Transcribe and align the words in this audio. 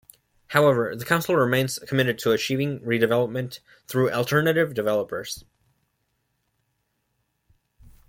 However, 0.47 0.95
the 0.95 1.05
council 1.05 1.35
remains 1.35 1.77
committed 1.77 2.17
to 2.17 2.31
achieving 2.31 2.79
the 2.79 2.85
redevelopment 2.87 3.59
through 3.87 4.09
alternative 4.09 4.73
developers. 4.73 5.45